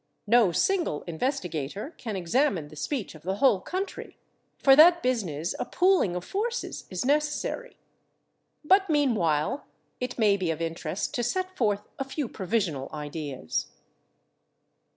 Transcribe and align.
No 0.25 0.51
single 0.51 1.03
investigator 1.03 1.91
can 1.95 2.15
examine 2.15 2.69
the 2.69 2.75
speech 2.75 3.13
of 3.13 3.21
the 3.21 3.35
whole 3.35 3.59
country; 3.61 4.17
for 4.57 4.75
that 4.75 5.03
business 5.03 5.53
a 5.59 5.65
pooling 5.65 6.15
of 6.15 6.25
forces 6.25 6.85
is 6.89 7.05
necessary. 7.05 7.77
But 8.65 8.89
meanwhile 8.89 9.67
it 9.99 10.17
may 10.17 10.37
be 10.37 10.49
of 10.49 10.59
interest 10.59 11.13
to 11.13 11.21
set 11.23 11.55
forth 11.55 11.87
a 11.99 12.03
few 12.03 12.27
provisional 12.27 12.89
ideas. 12.91 13.67